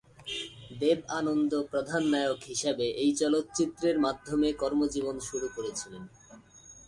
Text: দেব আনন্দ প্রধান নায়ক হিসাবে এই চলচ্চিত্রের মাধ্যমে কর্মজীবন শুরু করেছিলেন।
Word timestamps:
দেব 0.79 0.99
আনন্দ 1.19 1.51
প্রধান 1.71 2.03
নায়ক 2.05 2.39
হিসাবে 2.43 2.85
এই 3.03 3.11
চলচ্চিত্রের 3.15 3.97
মাধ্যমে 3.99 4.49
কর্মজীবন 4.53 5.15
শুরু 5.19 5.47
করেছিলেন। 5.55 6.03